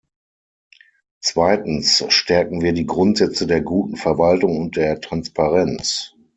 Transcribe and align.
Zweitens 1.19 2.03
stärken 2.11 2.61
wir 2.63 2.73
die 2.73 2.87
Grundsätze 2.87 3.45
der 3.45 3.61
guten 3.61 3.97
Verwaltung 3.97 4.59
und 4.59 4.75
der 4.75 4.99
Transparenz. 4.99 6.15